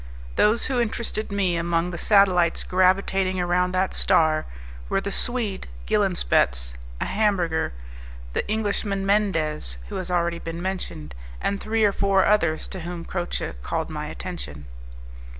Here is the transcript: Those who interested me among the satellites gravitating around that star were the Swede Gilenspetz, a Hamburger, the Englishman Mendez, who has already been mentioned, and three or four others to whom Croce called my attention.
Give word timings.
Those 0.35 0.65
who 0.65 0.81
interested 0.81 1.31
me 1.31 1.55
among 1.57 1.91
the 1.91 1.97
satellites 1.99 2.63
gravitating 2.63 3.39
around 3.39 3.71
that 3.73 3.93
star 3.93 4.47
were 4.89 4.99
the 4.99 5.11
Swede 5.11 5.67
Gilenspetz, 5.85 6.73
a 6.99 7.05
Hamburger, 7.05 7.71
the 8.33 8.43
Englishman 8.49 9.05
Mendez, 9.05 9.77
who 9.89 9.97
has 9.97 10.09
already 10.09 10.39
been 10.39 10.59
mentioned, 10.59 11.13
and 11.39 11.61
three 11.61 11.83
or 11.83 11.91
four 11.91 12.25
others 12.25 12.67
to 12.69 12.79
whom 12.79 13.05
Croce 13.05 13.53
called 13.61 13.91
my 13.91 14.07
attention. 14.07 14.65